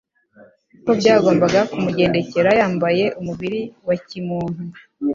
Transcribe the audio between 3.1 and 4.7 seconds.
umubiri wa kimuntu.